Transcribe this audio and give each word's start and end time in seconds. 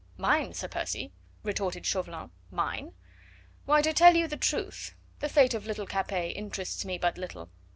"Mine, 0.17 0.51
Sir 0.55 0.67
Percy?" 0.67 1.13
retorted 1.43 1.85
Chauvelin. 1.85 2.31
"Mine? 2.49 2.93
Why, 3.65 3.83
to 3.83 3.93
tell 3.93 4.15
you 4.15 4.27
the 4.27 4.35
truth, 4.35 4.95
the 5.19 5.29
fate 5.29 5.53
of 5.53 5.67
little 5.67 5.85
Capet 5.85 6.35
interests 6.35 6.83
me 6.83 6.97
but 6.97 7.19
little. 7.19 7.51